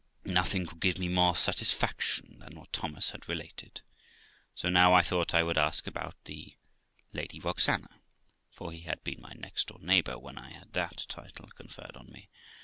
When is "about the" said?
5.85-6.55